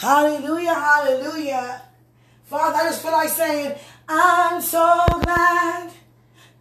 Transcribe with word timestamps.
Hallelujah, 0.00 0.72
hallelujah. 0.72 1.82
Father, 2.44 2.78
I 2.78 2.84
just 2.84 3.02
feel 3.02 3.12
like 3.12 3.28
saying, 3.28 3.74
I'm 4.08 4.62
so 4.62 5.04
glad 5.22 5.90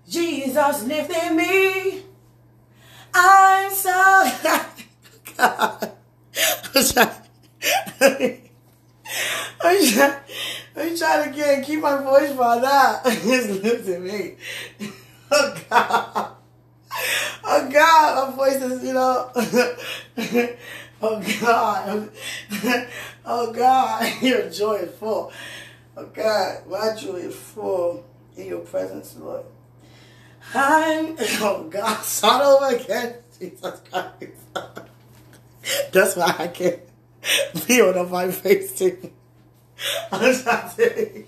Jesus 0.10 0.84
lifted 0.84 1.36
me. 1.36 2.04
I'm 3.14 3.72
so. 3.72 4.32
God. 5.38 5.92
I'm 6.76 6.86
trying, 6.86 7.12
I'm 9.62 9.88
trying, 9.88 10.14
I'm 10.76 10.98
trying 10.98 11.32
to 11.32 11.36
get 11.36 11.66
keep 11.66 11.80
my 11.80 12.04
voice 12.04 12.34
brought 12.34 12.64
out. 12.66 13.06
Just 13.06 13.64
lifted 13.64 14.02
me. 14.02 14.36
Oh 15.32 15.56
God. 15.70 16.32
Oh 17.44 17.70
God, 17.72 18.30
my 18.32 18.36
voice 18.36 18.56
is, 18.56 18.84
you 18.84 18.94
know. 18.94 19.32
oh 21.02 21.22
God. 21.42 22.12
Oh 23.32 23.54
God, 23.54 24.12
your 24.22 24.50
joy 24.50 24.76
is 24.76 24.96
full. 24.96 25.32
Oh 25.96 26.06
God, 26.08 26.68
my 26.68 26.96
joy 26.96 27.18
is 27.18 27.36
full 27.36 28.04
in 28.36 28.48
your 28.48 28.62
presence, 28.62 29.16
Lord. 29.18 29.46
I'm, 30.54 31.16
oh 31.42 31.68
God, 31.70 32.02
start 32.04 32.44
over 32.44 32.76
again. 32.76 33.16
Jesus 33.38 33.82
Christ. 33.90 34.32
That's 35.92 36.16
why 36.16 36.36
I 36.40 36.48
can't 36.48 36.80
be 37.68 37.82
on 37.82 38.10
my 38.10 38.32
face 38.32 38.78
too. 38.78 39.12
I'm 40.12 40.36
trying 40.36 40.76
to 40.76 41.24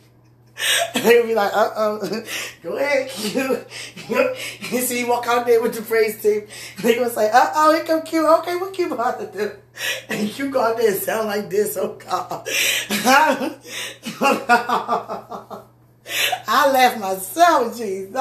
They'll 0.93 1.25
be 1.25 1.35
like, 1.35 1.51
uh 1.53 1.69
oh, 1.75 2.23
go 2.61 2.77
ahead, 2.77 3.09
Q. 3.09 3.65
you 4.09 4.81
see, 4.81 4.99
you 4.99 5.07
walk 5.07 5.27
out 5.27 5.45
there 5.45 5.61
with 5.61 5.75
the 5.75 5.81
praise 5.81 6.21
team. 6.21 6.47
They 6.81 6.95
gonna 6.95 7.09
say, 7.09 7.29
uh 7.31 7.51
oh, 7.55 7.73
here 7.73 7.83
come 7.83 8.01
Q. 8.03 8.27
Okay, 8.39 8.55
what 8.57 8.73
Q 8.73 8.93
about 8.93 9.19
to 9.19 9.37
do? 9.37 9.51
And 10.09 10.37
you 10.37 10.51
go 10.51 10.61
out 10.61 10.77
there 10.77 10.91
and 10.91 11.01
sound 11.01 11.27
like 11.27 11.49
this. 11.49 11.77
Oh 11.77 11.95
God. 11.95 12.47
I 16.47 16.71
laugh 16.71 16.99
myself, 16.99 17.77
Jesus. 17.77 18.13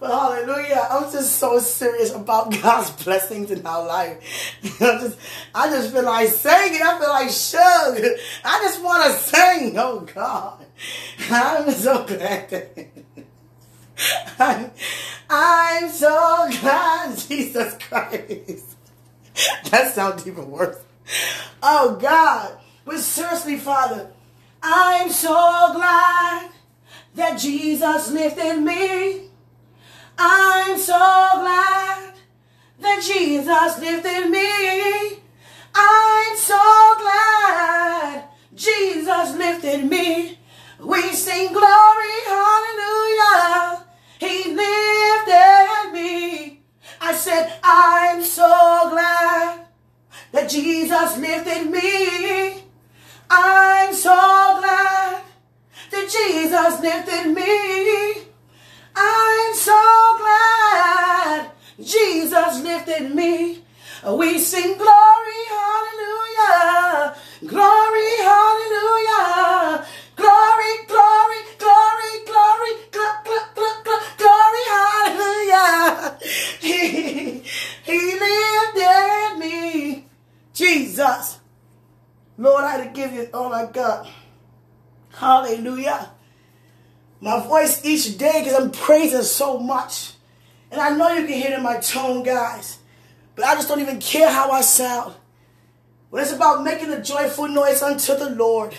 But 0.00 0.12
hallelujah, 0.12 0.88
I'm 0.90 1.12
just 1.12 1.38
so 1.38 1.58
serious 1.58 2.14
about 2.14 2.50
God's 2.62 2.90
blessings 3.04 3.50
in 3.50 3.66
our 3.66 3.86
life. 3.86 4.56
I 4.80 4.98
just, 4.98 5.18
I 5.54 5.68
just 5.68 5.92
feel 5.92 6.04
like 6.04 6.28
singing. 6.28 6.80
I 6.82 6.98
feel 6.98 7.10
like 7.10 7.28
shug. 7.28 8.00
I 8.44 8.60
just 8.62 8.82
want 8.82 9.04
to 9.04 9.10
sing. 9.18 9.78
Oh 9.78 10.00
God, 10.00 10.64
I'm 11.30 11.70
so 11.70 12.04
glad. 12.04 12.88
I'm 15.28 15.90
so 15.90 16.48
glad, 16.60 17.18
Jesus 17.18 17.74
Christ. 17.74 18.69
That 19.70 19.94
sounds 19.94 20.26
even 20.26 20.50
worse. 20.50 20.76
Oh 21.62 21.96
God, 22.00 22.58
but 22.84 22.98
seriously, 22.98 23.58
Father, 23.58 24.10
I'm 24.62 25.10
so 25.10 25.28
glad 25.74 26.50
that 27.14 27.38
Jesus 27.38 28.10
lifted 28.10 28.60
me. 28.60 29.28
I'm 30.18 30.78
so 30.78 30.94
glad 30.96 32.14
that 32.80 33.02
Jesus 33.02 33.78
lifted 33.80 34.30
me. 34.30 35.22
I'm 35.74 36.36
so 36.36 36.94
glad 36.98 38.24
Jesus 38.54 39.34
lifted 39.36 39.88
me. 39.88 40.38
We 40.80 41.02
sing 41.12 41.52
glory, 41.52 42.16
hallelujah. 42.26 43.84
He 44.18 44.54
lifted. 44.54 45.59
I 47.10 47.14
said, 47.14 47.52
I'm 47.64 48.22
so 48.22 48.46
glad 48.90 49.66
that 50.30 50.48
Jesus 50.48 51.18
lifted 51.18 51.68
me. 51.68 52.62
I'm 53.28 53.92
so 53.92 54.14
glad 54.60 55.24
that 55.90 56.08
Jesus 56.08 56.80
lifted 56.80 57.34
me. 57.34 58.22
I'm 58.94 59.54
so 59.54 60.18
glad 60.20 61.50
Jesus 61.82 62.62
lifted 62.62 63.12
me. 63.12 63.64
We 64.08 64.38
sing 64.38 64.78
glory, 64.78 65.40
hallelujah. 65.50 67.16
Glory, 67.46 68.10
hallelujah. 68.22 69.84
Glory, 70.16 70.74
glory, 70.86 71.40
glory, 71.58 72.12
glory, 72.26 72.72
gl- 72.92 73.24
gl- 73.24 73.54
gl- 73.56 73.84
gl- 73.84 74.18
glory, 74.18 74.64
hallelujah. 74.68 76.18
He, 76.60 77.42
he 77.84 78.20
lifted 78.20 79.38
me. 79.38 80.06
Jesus. 80.54 81.40
Lord, 82.38 82.64
Oh 83.32 83.46
you 83.46 83.46
all 83.46 83.54
I 83.54 83.66
got. 83.70 84.08
Hallelujah 85.12 86.10
my 87.20 87.40
voice 87.40 87.84
each 87.84 88.16
day 88.16 88.42
because 88.42 88.58
I'm 88.58 88.70
praising 88.70 89.22
so 89.22 89.58
much. 89.58 90.14
And 90.70 90.80
I 90.80 90.90
know 90.96 91.10
you 91.10 91.26
can 91.26 91.34
hear 91.34 91.52
it 91.52 91.56
in 91.56 91.62
my 91.62 91.78
tone, 91.78 92.22
guys. 92.22 92.78
But 93.34 93.44
I 93.44 93.54
just 93.54 93.68
don't 93.68 93.80
even 93.80 94.00
care 94.00 94.30
how 94.30 94.50
I 94.50 94.62
sound. 94.62 95.14
But 96.10 96.22
it's 96.22 96.32
about 96.32 96.64
making 96.64 96.90
a 96.90 97.02
joyful 97.02 97.48
noise 97.48 97.82
unto 97.82 98.16
the 98.16 98.30
Lord. 98.30 98.74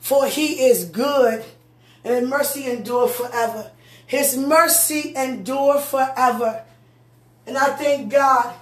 For 0.00 0.26
he 0.26 0.66
is 0.66 0.84
good, 0.84 1.44
and 2.04 2.14
his 2.14 2.28
mercy 2.28 2.70
endure 2.70 3.08
forever. 3.08 3.72
His 4.06 4.36
mercy 4.36 5.14
endure 5.16 5.80
forever. 5.80 6.64
And 7.46 7.58
I 7.58 7.74
thank 7.76 8.10
God. 8.12 8.54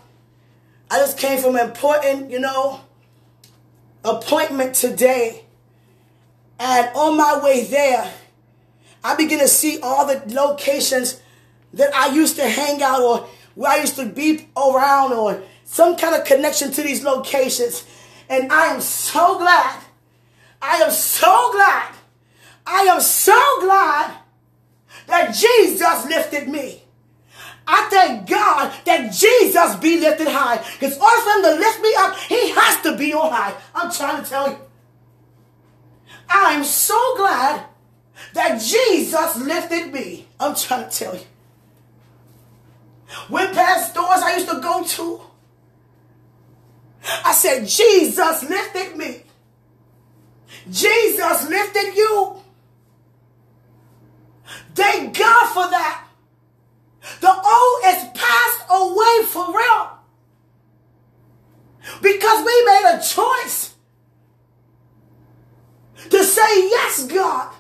I 0.91 0.99
just 0.99 1.19
came 1.19 1.41
from 1.41 1.57
an 1.57 1.69
important, 1.69 2.31
you 2.31 2.41
know, 2.41 2.81
appointment 4.07 4.75
today. 4.75 5.45
And 6.59 6.89
on 6.95 7.17
my 7.17 7.41
way 7.43 7.65
there, 7.65 8.13
I 9.05 9.15
begin 9.17 9.41
to 9.41 9.49
see 9.49 9.79
all 9.83 10.07
the 10.07 10.23
locations 10.27 11.21
that 11.75 11.95
I 11.95 12.15
used 12.15 12.37
to 12.37 12.49
hang 12.49 12.83
out 12.83 13.03
or 13.03 13.29
where 13.55 13.73
I 13.73 13.81
used 13.81 13.97
to 13.97 14.07
be 14.07 14.49
around 14.57 15.13
or 15.13 15.43
some 15.65 15.97
kind 15.97 16.15
of 16.15 16.25
connection 16.25 16.71
to 16.73 16.83
these 16.83 17.05
locations. 17.05 17.85
And 18.29 18.53
I 18.53 18.67
am 18.67 18.81
so 18.81 19.39
glad. 19.39 19.83
I 20.63 20.77
am 20.79 20.91
so 20.91 21.53
glad. 21.53 21.95
I 22.67 22.83
am 22.83 23.01
so 23.01 23.61
glad 23.61 24.17
that 25.07 25.35
Jesus 25.35 26.07
lifted 26.07 26.49
me. 26.49 26.83
I 27.67 27.89
thank 27.91 28.29
God 28.29 28.73
that 28.85 29.13
Jesus 29.13 29.77
be 29.77 29.99
lifted 30.01 30.29
high. 30.29 30.59
Because 30.79 30.97
order 30.99 31.21
for 31.23 31.31
him 31.31 31.43
to 31.43 31.55
lift 31.61 31.83
me 31.83 31.95
up, 31.99 32.17
he 32.19 32.51
has 32.51 32.81
to 32.83 32.97
be 32.97 33.13
on 33.13 33.33
high. 33.33 33.55
I'm 33.75 33.91
trying 33.91 34.23
to 34.23 34.29
tell 34.29 34.51
you. 34.51 34.59
I'm 36.29 36.65
so 36.65 37.17
glad 37.17 37.67
that 38.35 38.61
Jesus 38.61 39.37
lifted 39.37 39.93
me. 39.93 40.27
I'm 40.39 40.55
trying 40.55 40.89
to 40.89 40.97
tell 40.97 41.15
you. 41.15 41.27
Went 43.31 43.53
past 43.53 43.95
doors 43.95 44.21
I 44.23 44.37
used 44.37 44.49
to 44.49 44.61
go 44.61 44.85
to. 44.85 45.21
I 47.25 47.33
said, 47.33 47.67
Jesus 47.67 48.49
lifted 48.49 48.97
me. 48.97 49.23
Jesus 50.71 51.49
lifted 51.49 51.95
you. 51.97 52.37
Thank 54.75 55.17
God 55.17 55.47
for 55.53 55.71
that. 55.71 56.06
The 57.21 57.31
old 57.31 57.81
is 57.87 58.05
passed 58.15 58.63
away 58.71 59.27
for 59.27 59.57
real. 59.57 59.91
Because 62.03 62.45
we 62.45 62.65
made 62.65 62.99
a 62.99 63.03
choice 63.03 63.75
to 66.11 66.25
say, 66.25 66.69
Yes, 66.69 67.07
God. 67.07 67.55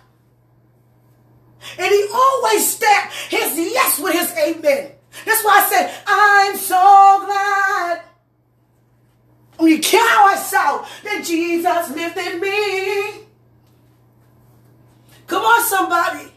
And 1.78 1.86
he 1.86 2.08
always 2.12 2.74
stamped 2.74 3.12
his 3.28 3.56
yes 3.58 3.98
with 3.98 4.14
his 4.14 4.32
amen. 4.32 4.92
That's 5.24 5.44
why 5.44 5.64
I 5.64 5.70
said, 5.70 5.94
I'm 6.06 6.56
so 6.56 7.24
glad. 7.26 8.02
We 9.58 9.78
care 9.78 10.06
how 10.06 10.86
that 11.04 11.24
Jesus 11.24 11.90
lifted 11.90 12.40
me. 12.40 13.26
Come 15.26 15.42
on, 15.42 15.64
somebody. 15.64 16.32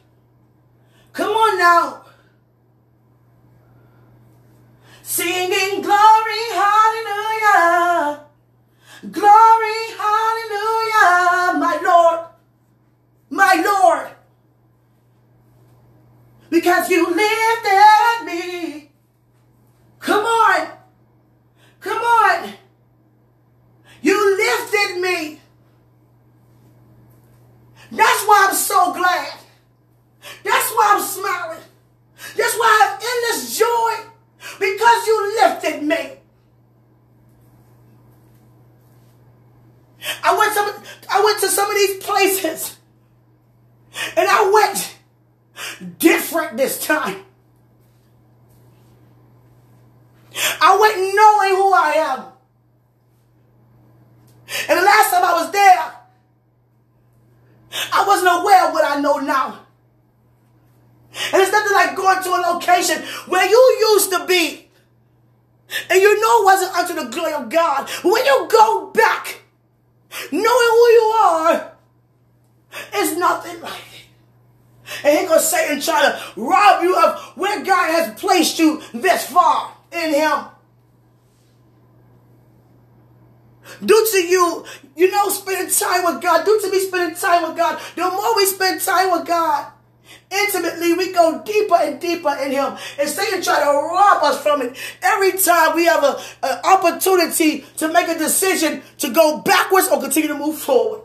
Come 1.14 1.32
on 1.32 1.58
now. 1.58 2.02
Singing 5.20 5.82
glory, 5.82 6.44
hallelujah. 6.64 8.24
Glory, 9.12 9.82
hallelujah, 10.04 11.60
my 11.60 11.80
Lord. 11.84 12.22
My 13.30 13.54
Lord 13.66 14.16
because 16.50 16.90
you 16.90 17.06
lifted 17.06 18.26
me. 18.26 18.92
Come 20.00 20.26
on. 20.26 20.68
Come 21.80 22.02
on. 22.02 22.54
You 24.02 24.38
lifted 24.38 25.02
me. 25.02 25.42
That's 27.92 28.24
why 28.26 28.48
I'm 28.50 28.56
so 28.56 28.94
glad. 28.94 29.40
That's 30.44 30.72
why 30.72 30.96
I'm 30.96 31.02
smiling. 31.02 31.64
That's 32.36 32.56
why 32.58 32.66
I 32.66 32.86
have 32.86 33.04
endless 33.04 33.58
joy 33.58 34.09
because 34.60 35.08
you 35.08 35.42
lifted 35.42 35.84
me. 35.84 36.20
I 40.24 40.38
went 40.38 40.54
some 40.54 40.84
I 41.12 41.24
went 41.24 41.40
to 41.42 41.48
some 41.48 41.70
of 41.70 41.76
these 41.76 42.04
places. 42.04 42.78
And 44.16 44.28
I 44.30 44.50
went 44.52 44.96
different 45.98 46.58
this 46.58 46.86
time. 46.86 47.26
I 50.62 50.78
went 50.80 50.96
knowing 50.98 51.56
who 51.56 51.74
I 51.74 51.92
am. 51.98 52.26
And 54.70 54.80
the 54.80 54.84
last 54.84 55.12
time 55.12 55.24
I 55.24 55.34
was 55.44 55.52
there, 55.52 55.94
I 57.94 58.08
wasn't 58.08 58.42
aware 58.42 58.68
of 58.68 58.74
what 58.74 58.86
I 58.86 59.02
know 59.02 59.18
now. 59.18 59.66
Like 61.74 61.96
going 61.96 62.24
to 62.24 62.30
a 62.30 62.42
location 62.54 63.04
where 63.28 63.48
you 63.48 63.78
used 63.92 64.12
to 64.12 64.26
be. 64.26 64.70
And 65.90 66.02
you 66.02 66.20
know 66.20 66.42
it 66.42 66.46
wasn't 66.46 66.76
unto 66.76 66.94
the 66.96 67.10
glory 67.10 67.34
of 67.34 67.50
God. 67.50 67.90
When 68.04 68.26
you 68.26 68.48
go 68.50 68.92
back, 68.92 69.42
knowing 70.32 70.44
who 70.44 70.88
you 70.88 71.14
are, 71.22 71.72
it's 72.94 73.18
nothing 73.18 73.62
like 73.62 73.74
it. 73.74 75.04
And 75.04 75.20
he's 75.20 75.28
going 75.28 75.40
to 75.40 75.46
say 75.46 75.74
and 75.74 75.82
try 75.82 76.02
to 76.02 76.20
rob 76.36 76.84
you 76.84 76.98
of 76.98 77.20
where 77.36 77.64
God 77.64 77.92
has 77.92 78.20
placed 78.20 78.58
you 78.58 78.82
this 78.94 79.28
far 79.28 79.76
in 79.92 80.14
him. 80.14 80.46
Due 83.86 84.08
to 84.12 84.18
you, 84.18 84.66
you 84.96 85.12
know, 85.12 85.30
spending 85.30 85.72
time 85.72 86.04
with 86.04 86.22
God, 86.24 86.44
due 86.44 86.60
to 86.62 86.72
me 86.72 86.80
spending 86.80 87.16
time 87.16 87.48
with 87.48 87.56
God, 87.56 87.80
the 87.96 88.02
more 88.02 88.36
we 88.36 88.46
spend 88.46 88.82
time 88.82 89.12
with 89.12 89.28
God, 89.28 89.72
intimately, 90.32 90.94
we 90.94 91.12
go 91.14 91.42
deeper 91.44 91.76
and 91.76 92.00
deeper 92.00 92.36
in 92.44 92.52
Him. 92.52 92.78
And 93.00 93.10
Satan 93.10 93.42
try 93.42 93.60
to 93.60 93.66
rob 93.66 94.24
us 94.24 94.42
from 94.42 94.62
it. 94.62 94.78
Every 95.02 95.34
time 95.34 95.76
we 95.76 95.86
have 95.86 96.04
an 96.44 96.60
opportunity 96.64 97.66
to 97.78 97.92
make 97.92 98.08
a 98.08 98.18
decision 98.18 98.82
to 99.00 99.12
go 99.12 99.40
backwards 99.40 99.88
or 99.88 100.02
continue 100.02 100.30
to 100.30 100.38
move 100.38 100.58
forward. 100.58 101.02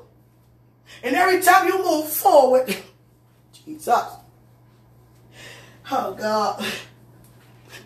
And 1.03 1.15
every 1.17 1.43
time 1.43 1.67
you 1.69 1.82
move 1.82 2.09
forward, 2.09 2.75
Jesus. 3.65 4.05
Oh 5.91 6.15
God. 6.15 6.65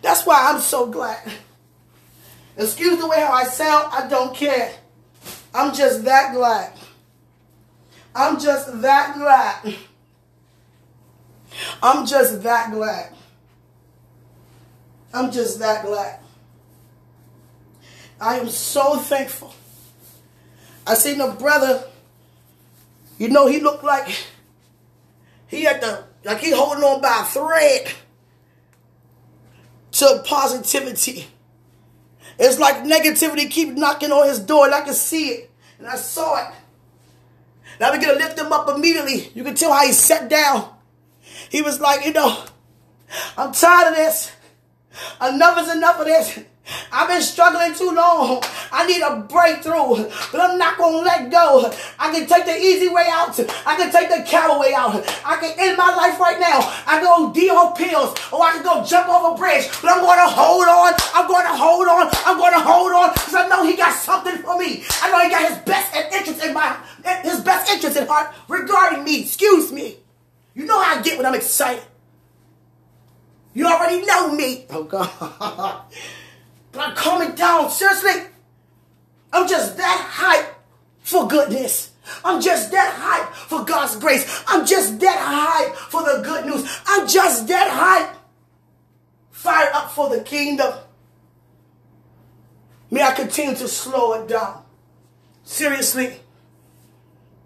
That's 0.01 0.25
why 0.25 0.49
I'm 0.49 0.61
so 0.61 0.87
glad. 0.87 1.29
Excuse 2.57 2.99
the 2.99 3.07
way 3.07 3.19
how 3.21 3.31
I 3.31 3.43
sound, 3.45 3.87
I 3.91 4.07
don't 4.07 4.35
care. 4.35 4.73
I'm 5.53 5.73
just 5.73 6.03
that 6.05 6.33
glad. 6.33 6.73
I'm 8.15 8.39
just 8.39 8.81
that 8.81 9.15
glad. 9.17 9.75
I'm 11.81 12.05
just 12.05 12.43
that 12.43 12.71
glad. 12.71 13.13
I'm 15.13 15.31
just 15.31 15.59
that 15.59 15.85
glad. 15.85 16.19
I 18.21 18.37
am 18.39 18.49
so 18.49 18.97
thankful. 18.97 19.53
I 20.85 20.93
seen 20.95 21.21
a 21.21 21.31
brother, 21.31 21.83
you 23.17 23.29
know, 23.29 23.47
he 23.47 23.59
looked 23.59 23.83
like 23.83 24.09
he 25.47 25.63
had 25.63 25.81
the, 25.81 26.03
like 26.23 26.39
he 26.39 26.51
holding 26.51 26.83
on 26.83 27.01
by 27.01 27.21
a 27.21 27.25
thread 27.25 27.93
to 29.91 30.23
positivity. 30.25 31.27
It's 32.37 32.59
like 32.59 32.83
negativity 32.83 33.49
keep 33.49 33.69
knocking 33.69 34.11
on 34.11 34.27
his 34.27 34.39
door 34.39 34.65
and 34.65 34.75
I 34.75 34.81
can 34.81 34.93
see 34.93 35.29
it. 35.29 35.51
And 35.77 35.87
I 35.87 35.95
saw 35.95 36.47
it. 36.47 36.53
Now 37.79 37.91
we 37.93 37.99
to 37.99 38.13
lift 38.13 38.37
him 38.37 38.51
up 38.51 38.69
immediately. 38.69 39.31
You 39.33 39.43
can 39.43 39.55
tell 39.55 39.71
how 39.71 39.85
he 39.85 39.93
sat 39.93 40.29
down. 40.29 40.69
He 41.49 41.61
was 41.61 41.79
like, 41.79 42.05
you 42.05 42.13
know, 42.13 42.45
I'm 43.37 43.51
tired 43.53 43.89
of 43.89 43.95
this. 43.95 44.31
Enough 45.21 45.59
is 45.59 45.75
enough 45.75 45.99
of 45.99 46.05
this. 46.05 46.39
I've 46.91 47.07
been 47.07 47.21
struggling 47.21 47.73
too 47.73 47.91
long. 47.91 48.43
I 48.71 48.85
need 48.85 49.01
a 49.01 49.25
breakthrough, 49.25 50.05
but 50.31 50.39
I'm 50.39 50.57
not 50.57 50.77
going 50.77 51.01
to 51.01 51.01
let 51.01 51.31
go. 51.31 51.71
I 51.97 52.11
can 52.13 52.27
take 52.27 52.45
the 52.45 52.55
easy 52.55 52.87
way 52.87 53.07
out. 53.09 53.39
I 53.65 53.75
can 53.75 53.91
take 53.91 54.09
the 54.09 54.23
coward 54.29 54.59
way 54.59 54.73
out. 54.75 54.93
I 55.25 55.37
can 55.37 55.57
end 55.57 55.77
my 55.77 55.95
life 55.95 56.19
right 56.19 56.39
now. 56.39 56.59
I 56.85 56.99
can 56.99 57.05
go 57.05 57.33
D 57.33 57.49
on 57.49 57.73
pills, 57.73 58.13
or 58.31 58.43
I 58.43 58.53
can 58.53 58.63
go 58.63 58.85
jump 58.85 59.09
off 59.09 59.33
a 59.33 59.37
bridge, 59.37 59.65
but 59.81 59.89
I'm 59.89 60.01
going 60.01 60.19
to 60.19 60.29
hold 60.29 60.67
on. 60.67 60.93
I'm 61.15 61.27
going 61.27 61.45
to 61.45 61.57
hold 61.57 61.87
on. 61.87 62.09
I'm 62.25 62.37
going 62.37 62.53
to 62.53 62.61
hold 62.61 62.93
on 62.93 63.13
because 63.13 63.33
I 63.33 63.47
know 63.47 63.65
he 63.65 63.75
got 63.75 63.93
something 63.93 64.37
for 64.37 64.57
me. 64.57 64.83
I 65.01 65.09
know 65.09 65.23
he 65.23 65.29
got 65.29 65.49
his 65.49 65.57
best 65.65 65.95
interest 66.13 66.43
in 66.45 66.53
my, 66.53 66.77
his 67.23 67.41
best 67.41 67.71
interest 67.71 67.97
in 67.97 68.05
heart 68.05 68.33
regarding 68.47 69.03
me. 69.03 69.21
Excuse 69.21 69.71
me. 69.71 69.97
You 70.59 70.65
know 70.65 70.77
how 70.83 70.99
I 70.99 71.01
get 71.01 71.15
when 71.15 71.25
I'm 71.25 71.35
excited. 71.35 71.81
You 73.53 73.65
already 73.65 74.05
know 74.05 74.35
me. 74.35 74.65
Oh 74.69 74.83
God. 74.83 75.09
but 76.73 76.81
I'm 76.81 76.93
calming 76.97 77.33
down. 77.33 77.69
Seriously. 77.69 78.27
I'm 79.31 79.47
just 79.47 79.77
that 79.77 80.05
hype 80.05 80.53
for 80.99 81.29
goodness. 81.29 81.93
I'm 82.25 82.41
just 82.41 82.71
that 82.71 82.93
hype 82.93 83.33
for 83.33 83.63
God's 83.63 83.95
grace. 83.95 84.43
I'm 84.49 84.65
just 84.65 84.99
that 84.99 85.17
hype 85.17 85.77
for 85.77 86.01
the 86.01 86.21
good 86.23 86.45
news. 86.47 86.69
I'm 86.85 87.07
just 87.07 87.47
that 87.47 87.69
hype. 87.71 88.17
Fired 89.31 89.71
up 89.73 89.91
for 89.91 90.09
the 90.09 90.21
kingdom. 90.23 90.73
May 92.91 93.01
I 93.01 93.13
continue 93.13 93.55
to 93.55 93.67
slow 93.69 94.21
it 94.21 94.27
down. 94.27 94.61
Seriously. 95.45 96.19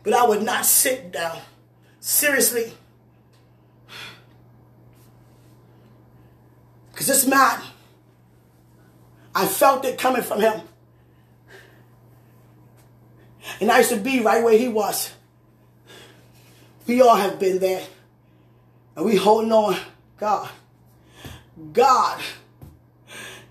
But 0.02 0.14
I 0.14 0.28
would 0.28 0.42
not 0.42 0.66
sit 0.66 1.12
down. 1.12 1.38
Seriously. 2.00 2.74
Because 7.04 7.24
this 7.24 7.30
man, 7.30 7.60
I 9.36 9.46
felt 9.46 9.84
it 9.84 9.98
coming 9.98 10.22
from 10.22 10.40
him. 10.40 10.62
And 13.60 13.70
I 13.70 13.80
used 13.80 13.90
to 13.90 13.98
be 13.98 14.22
right 14.22 14.42
where 14.42 14.58
he 14.58 14.70
was. 14.70 15.12
We 16.88 17.02
all 17.02 17.18
have 17.18 17.40
been 17.40 17.60
there. 17.60 17.86
And 18.96 19.06
we 19.06 19.18
holding 19.18 19.52
on. 19.52 19.78
God. 20.16 20.50
God. 21.74 22.22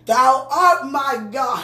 Thou 0.07 0.49
art 0.51 0.91
my 0.91 1.29
God. 1.31 1.63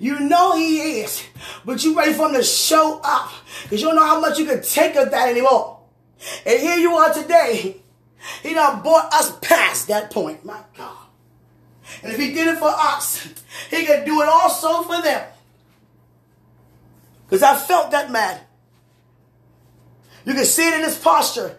You 0.00 0.18
know 0.18 0.56
he 0.56 1.02
is. 1.02 1.22
But 1.64 1.84
you 1.84 1.96
ready 1.96 2.14
for 2.14 2.26
him 2.26 2.34
to 2.34 2.42
show 2.42 3.00
up. 3.04 3.30
Because 3.62 3.80
you 3.80 3.86
don't 3.86 3.94
know 3.94 4.06
how 4.06 4.20
much 4.20 4.40
you 4.40 4.44
can 4.44 4.60
take 4.60 4.96
of 4.96 5.12
that 5.12 5.28
anymore. 5.28 5.82
And 6.44 6.58
here 6.58 6.78
you 6.78 6.94
are 6.96 7.14
today. 7.14 7.80
He 8.42 8.54
done 8.54 8.82
brought 8.82 9.12
us 9.12 9.36
past 9.40 9.88
that 9.88 10.10
point. 10.10 10.44
My 10.44 10.60
God. 10.76 10.96
And 12.02 12.12
if 12.12 12.18
he 12.18 12.32
did 12.32 12.48
it 12.48 12.58
for 12.58 12.68
us, 12.68 13.28
he 13.70 13.84
could 13.84 14.04
do 14.04 14.20
it 14.22 14.28
also 14.28 14.82
for 14.82 15.02
them. 15.02 15.26
Because 17.26 17.42
I 17.42 17.56
felt 17.56 17.90
that 17.92 18.10
man. 18.10 18.40
You 20.24 20.34
can 20.34 20.44
see 20.44 20.68
it 20.68 20.74
in 20.74 20.84
his 20.84 20.98
posture. 20.98 21.56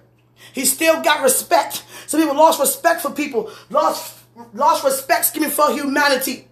He 0.54 0.66
still 0.66 1.02
got 1.02 1.24
respect. 1.24 1.84
Some 2.08 2.20
people 2.20 2.36
lost 2.36 2.60
respect 2.60 3.02
for 3.02 3.12
people, 3.12 3.52
lost, 3.70 4.20
lost 4.54 4.84
respect, 4.84 5.22
excuse 5.22 5.46
me, 5.46 5.50
for 5.50 5.72
humanity. 5.72 6.48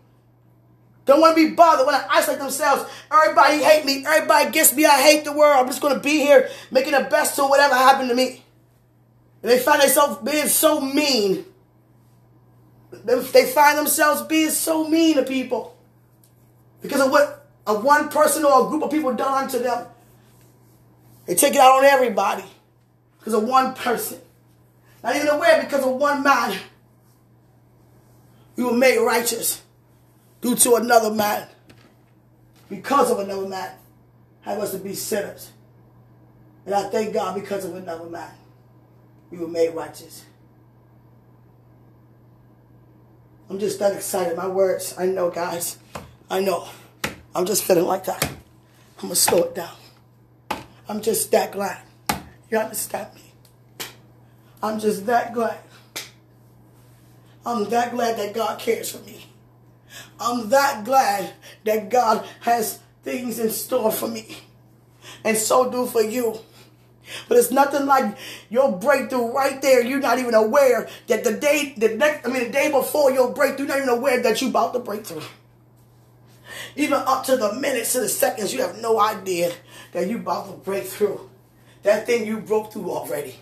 Don't 1.06 1.22
want 1.22 1.36
to 1.36 1.50
be 1.50 1.56
bothered 1.56 1.86
when 1.86 1.96
I 1.96 2.06
isolate 2.10 2.40
themselves. 2.40 2.90
Everybody 3.12 3.64
hate 3.64 3.84
me. 3.84 4.06
Everybody 4.06 4.50
against 4.50 4.76
me. 4.76 4.86
I 4.86 5.02
hate 5.02 5.26
the 5.26 5.34
world. 5.34 5.58
I'm 5.58 5.68
just 5.68 5.82
going 5.82 5.96
to 5.96 6.00
be 6.00 6.20
here 6.20 6.50
making 6.72 6.92
the 6.92 7.08
best 7.10 7.40
of 7.40 7.50
whatever 7.50 7.74
happened 7.74 8.10
to 8.10 8.16
me. 8.16 8.44
And 9.42 9.52
they 9.52 9.60
find 9.60 9.82
themselves 9.82 10.18
being 10.22 10.48
so 10.48 10.82
mean. 10.82 11.46
They 12.92 13.46
find 13.46 13.78
themselves 13.78 14.24
being 14.24 14.50
so 14.50 14.88
mean 14.88 15.16
to 15.16 15.24
people. 15.24 15.78
Because 16.82 17.02
of 17.02 17.12
what 17.12 17.48
a 17.66 17.80
one 17.80 18.10
person 18.10 18.44
or 18.44 18.66
a 18.66 18.70
group 18.70 18.84
of 18.84 18.92
people 18.92 19.14
done 19.14 19.46
unto 19.46 19.60
them. 19.60 19.88
They 21.26 21.36
take 21.36 21.54
it 21.54 21.60
out 21.60 21.80
on 21.80 21.86
everybody. 21.86 22.44
Because 23.20 23.34
of 23.34 23.44
one 23.44 23.74
person. 23.76 24.20
Not 25.04 25.16
even 25.16 25.30
aware 25.30 25.62
because 25.62 25.86
of 25.86 25.94
one 25.96 26.24
man. 26.24 26.58
We 28.58 28.64
were 28.66 28.74
made 28.74 29.00
righteous 29.00 29.62
due 30.42 30.56
to 30.56 30.76
another 30.76 31.12
man. 31.12 31.48
Because 32.70 33.12
of 33.12 33.20
another 33.20 33.48
man. 33.48 33.72
Have 34.42 34.60
us 34.60 34.72
to 34.72 34.80
be 34.80 34.96
sinners. 34.96 35.52
And 36.66 36.76
I 36.76 36.90
thank 36.90 37.14
God 37.14 37.36
because 37.36 37.64
of 37.64 37.76
another 37.76 38.10
man 38.10 38.32
we 39.32 39.38
were 39.38 39.48
made 39.48 39.74
righteous. 39.74 40.26
I'm 43.50 43.60
just 43.60 43.80
that 43.80 43.96
excited. 43.96 44.38
My 44.38 44.48
words, 44.48 44.94
I 44.98 45.08
know, 45.08 45.30
guys. 45.30 45.78
I 46.30 46.42
know. 46.42 46.68
I'm 47.34 47.46
just 47.46 47.64
feeling 47.64 47.86
like 47.86 48.06
that. 48.06 48.24
I'm 48.24 49.04
going 49.04 49.14
to 49.14 49.16
slow 49.16 49.44
it 49.44 49.56
down. 49.56 49.76
I'm 50.88 51.02
just 51.02 51.32
that 51.32 51.52
glad. 51.52 51.82
You 52.50 52.58
understand 52.58 53.14
me? 53.16 53.86
I'm 54.62 54.80
just 54.80 55.06
that 55.06 55.34
glad. 55.34 55.60
I'm 57.46 57.70
that 57.70 57.92
glad 57.92 58.18
that 58.18 58.34
God 58.34 58.60
cares 58.60 58.92
for 58.92 59.04
me. 59.06 59.26
I'm 60.20 60.50
that 60.50 60.84
glad 60.84 61.34
that 61.64 61.90
God 61.90 62.28
has 62.42 62.80
things 63.04 63.40
in 63.40 63.50
store 63.50 63.92
for 63.92 64.08
me. 64.08 64.38
And 65.24 65.38
so 65.38 65.72
do 65.72 65.86
for 65.86 66.02
you. 66.02 66.40
But 67.28 67.38
it's 67.38 67.52
nothing 67.52 67.86
like 67.86 68.18
your 68.50 68.78
breakthrough 68.78 69.32
right 69.32 69.62
there. 69.62 69.84
You're 69.84 70.00
not 70.00 70.20
even 70.20 70.34
aware 70.34 70.88
that 71.08 71.24
the 71.24 71.34
day, 71.34 71.74
the 71.78 71.90
next, 71.90 72.28
I 72.28 72.32
mean, 72.32 72.46
the 72.46 72.52
day 72.52 72.72
before 72.72 73.12
your 73.12 73.32
breakthrough, 73.32 73.68
you're 73.68 73.76
not 73.76 73.84
even 73.84 73.98
aware 73.98 74.22
that 74.22 74.42
you're 74.42 74.50
about 74.50 74.74
to 74.74 74.80
break 74.80 75.06
through. 75.06 75.24
even 76.76 76.94
up 76.94 77.26
to 77.26 77.38
the 77.38 77.54
minutes 77.54 77.94
to 77.94 78.02
the 78.02 78.10
seconds, 78.10 78.54
you 78.54 78.62
have 78.62 78.80
no 78.82 79.00
idea 79.00 79.52
that 79.92 80.08
you 80.08 80.18
about 80.18 80.48
to 80.48 80.54
break 80.54 80.86
through. 80.86 81.30
That 81.84 82.06
thing 82.06 82.26
you 82.26 82.40
broke 82.40 82.74
through 82.74 82.90
already. 82.92 83.36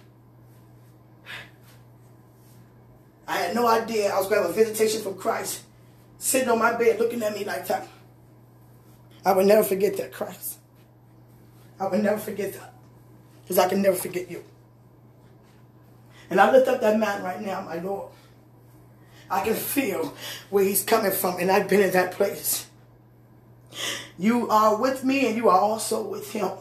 I 3.28 3.38
had 3.38 3.56
no 3.56 3.68
idea 3.68 4.10
I 4.10 4.18
was 4.18 4.28
going 4.28 4.42
to 4.42 4.48
have 4.48 4.58
a 4.58 4.64
visitation 4.64 5.02
from 5.02 5.16
Christ 5.16 5.64
sitting 6.18 6.50
on 6.50 6.60
my 6.60 6.78
bed 6.78 7.00
looking 7.00 7.22
at 7.24 7.34
me 7.34 7.44
like 7.44 7.68
that. 7.68 7.88
I 9.26 9.34
will 9.34 9.44
never 9.44 9.64
forget 9.64 9.98
that, 9.98 10.14
Christ. 10.14 10.58
I 11.80 11.88
will 11.88 12.00
never 12.00 12.18
forget 12.18 12.54
that. 12.54 12.74
Because 13.48 13.60
I 13.60 13.70
can 13.70 13.82
never 13.82 13.96
forget 13.96 14.30
you. 14.30 14.44
And 16.30 16.42
I 16.42 16.52
lift 16.52 16.68
up 16.68 16.82
that 16.82 17.00
man 17.00 17.24
right 17.24 17.42
now, 17.42 17.62
my 17.62 17.80
Lord. 17.80 18.10
I 19.32 19.42
can 19.46 19.56
feel 19.56 20.14
where 20.50 20.66
he's 20.66 20.84
coming 20.84 21.12
from, 21.12 21.40
and 21.40 21.50
I've 21.50 21.70
been 21.70 21.82
in 21.82 21.92
that 21.92 22.12
place. 22.12 22.68
You 24.18 24.50
are 24.50 24.76
with 24.76 25.06
me, 25.06 25.28
and 25.28 25.38
you 25.38 25.48
are 25.48 25.60
also 25.60 26.06
with 26.06 26.34
him. 26.34 26.52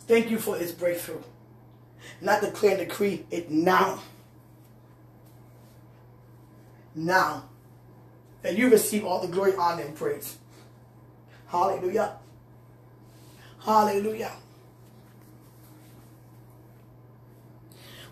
Thank 0.00 0.30
you 0.30 0.38
for 0.38 0.56
his 0.56 0.72
breakthrough. 0.72 1.22
I 2.26 2.40
declare 2.40 2.78
and 2.78 2.88
decree 2.88 3.24
it 3.30 3.50
now. 3.50 4.00
Now. 6.94 7.44
That 8.42 8.56
you 8.56 8.70
receive 8.70 9.04
all 9.04 9.20
the 9.20 9.28
glory, 9.28 9.54
honor, 9.56 9.82
and 9.82 9.94
praise. 9.94 10.38
Hallelujah. 11.48 12.16
Hallelujah. 13.64 14.32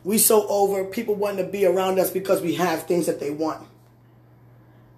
We 0.04 0.18
so 0.18 0.46
over 0.48 0.84
people 0.84 1.14
wanting 1.14 1.46
to 1.46 1.50
be 1.50 1.64
around 1.64 1.98
us 1.98 2.10
because 2.10 2.42
we 2.42 2.54
have 2.54 2.86
things 2.86 3.06
that 3.06 3.20
they 3.20 3.30
want. 3.30 3.66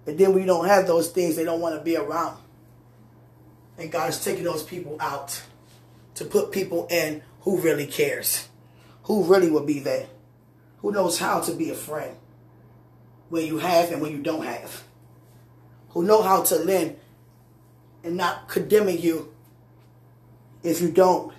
But 0.05 0.17
then 0.17 0.33
we 0.33 0.45
don't 0.45 0.67
have 0.67 0.85
those 0.85 1.09
things 1.09 1.35
they 1.35 1.45
don't 1.45 1.61
want 1.61 1.75
to 1.75 1.83
be 1.83 1.95
around. 1.95 2.37
And 3.77 3.91
God 3.91 4.09
is 4.09 4.23
taking 4.23 4.43
those 4.43 4.63
people 4.63 4.97
out 4.99 5.41
to 6.15 6.25
put 6.25 6.51
people 6.51 6.87
in 6.89 7.23
who 7.41 7.59
really 7.59 7.87
cares, 7.87 8.49
who 9.03 9.23
really 9.23 9.49
will 9.49 9.65
be 9.65 9.79
there, 9.79 10.07
who 10.79 10.91
knows 10.91 11.19
how 11.19 11.39
to 11.41 11.53
be 11.53 11.69
a 11.69 11.75
friend 11.75 12.15
when 13.29 13.45
you 13.45 13.59
have 13.59 13.91
and 13.91 14.01
when 14.01 14.11
you 14.11 14.19
don't 14.19 14.45
have, 14.45 14.83
who 15.89 16.03
know 16.03 16.21
how 16.21 16.43
to 16.43 16.55
lend 16.55 16.97
and 18.03 18.17
not 18.17 18.47
condemning 18.47 18.99
you 18.99 19.33
if 20.63 20.81
you 20.81 20.91
don't 20.91 21.33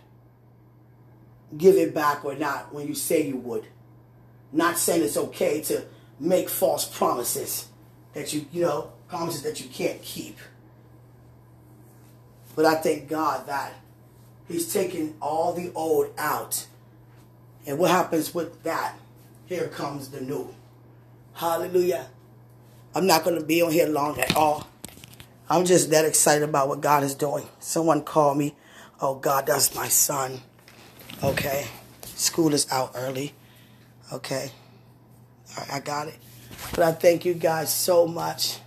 give 1.56 1.76
it 1.76 1.94
back 1.94 2.24
or 2.24 2.34
not 2.34 2.74
when 2.74 2.86
you 2.86 2.94
say 2.94 3.26
you 3.26 3.36
would. 3.36 3.66
Not 4.52 4.78
saying 4.78 5.02
it's 5.02 5.16
okay 5.16 5.60
to 5.62 5.84
make 6.20 6.48
false 6.48 6.84
promises 6.84 7.68
that 8.14 8.32
you, 8.32 8.46
you 8.52 8.62
know, 8.62 8.92
promises 9.08 9.42
that 9.42 9.60
you 9.60 9.68
can't 9.68 10.02
keep. 10.02 10.38
But 12.56 12.64
I 12.64 12.76
thank 12.76 13.08
God 13.08 13.46
that 13.46 13.72
He's 14.48 14.72
taking 14.72 15.14
all 15.20 15.52
the 15.52 15.70
old 15.74 16.12
out. 16.16 16.66
And 17.66 17.78
what 17.78 17.90
happens 17.90 18.34
with 18.34 18.62
that? 18.62 18.96
Here 19.46 19.68
comes 19.68 20.08
the 20.08 20.20
new. 20.20 20.54
Hallelujah. 21.34 22.08
I'm 22.94 23.06
not 23.06 23.24
going 23.24 23.38
to 23.38 23.44
be 23.44 23.62
on 23.62 23.70
here 23.70 23.86
long 23.86 24.18
at 24.18 24.34
all. 24.34 24.66
I'm 25.50 25.64
just 25.64 25.90
that 25.90 26.04
excited 26.04 26.46
about 26.46 26.68
what 26.68 26.80
God 26.80 27.04
is 27.04 27.14
doing. 27.14 27.46
Someone 27.60 28.02
called 28.02 28.38
me. 28.38 28.56
Oh, 29.00 29.14
God, 29.14 29.46
that's 29.46 29.74
my 29.74 29.88
son. 29.88 30.40
Okay. 31.22 31.66
School 32.04 32.54
is 32.54 32.70
out 32.70 32.92
early. 32.94 33.34
Okay. 34.12 34.50
I 35.72 35.80
got 35.80 36.08
it. 36.08 36.16
But 36.70 36.80
I 36.80 36.92
thank 36.92 37.24
you 37.24 37.34
guys 37.34 37.74
so 37.74 38.06
much. 38.06 38.58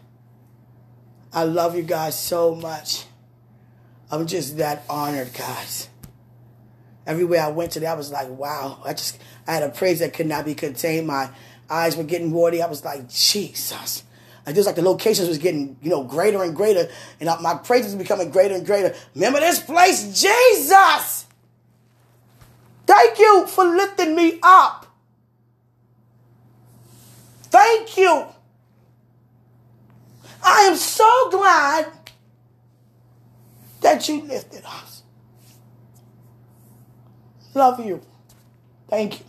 I 1.34 1.46
love 1.46 1.78
you 1.78 1.84
guys 1.84 2.20
so 2.20 2.54
much. 2.54 3.06
I'm 4.12 4.28
just 4.28 4.58
that 4.58 4.84
honored, 4.90 5.34
guys. 5.34 5.88
Everywhere 7.08 7.42
I 7.42 7.48
went 7.48 7.72
today, 7.72 7.88
I 7.88 7.94
was 7.94 8.12
like, 8.12 8.28
wow. 8.28 8.82
I 8.84 8.94
just, 8.94 9.18
I 9.48 9.54
had 9.54 9.64
a 9.64 9.70
praise 9.70 10.00
that 10.00 10.14
could 10.14 10.28
not 10.28 10.44
be 10.44 10.54
contained. 10.54 11.08
My 11.08 11.30
eyes 11.70 11.96
were 11.96 12.04
getting 12.04 12.32
watery. 12.32 12.62
I 12.62 12.68
was 12.68 12.84
like, 12.84 13.10
Jesus. 13.10 14.04
Like 14.46 14.56
just 14.56 14.68
like 14.68 14.76
the 14.76 14.82
locations 14.82 15.30
was 15.30 15.38
getting, 15.38 15.78
you 15.82 15.90
know, 15.90 16.04
greater 16.04 16.44
and 16.44 16.54
greater. 16.54 16.90
And 17.22 17.30
my 17.42 17.56
praise 17.56 17.86
was 17.86 17.96
becoming 17.96 18.30
greater 18.30 18.56
and 18.56 18.66
greater. 18.66 18.94
Remember 19.16 19.40
this 19.40 19.62
place, 19.62 20.20
Jesus! 20.22 21.28
Thank 22.92 23.20
you 23.20 23.48
for 23.48 23.64
lifting 23.64 24.16
me 24.16 24.38
up. 24.44 24.86
Thank 27.44 27.96
you. 27.96 28.26
I 30.44 30.64
am 30.64 30.76
so 30.76 31.30
glad 31.30 31.88
that 33.80 34.10
you 34.10 34.24
lifted 34.24 34.66
us. 34.66 35.04
Love 37.54 37.80
you. 37.80 38.02
Thank 38.90 39.22
you. 39.22 39.26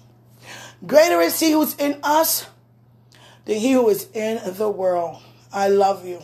Greater 0.85 1.21
is 1.21 1.39
he 1.39 1.53
who's 1.53 1.77
in 1.77 2.01
us 2.03 2.49
than 3.45 3.59
he 3.59 3.75
who 3.75 3.89
is 3.91 4.09
in 4.13 4.41
the 4.57 4.69
world. 4.69 5.23
I 5.53 5.69
love 5.69 6.05
you. 6.05 6.21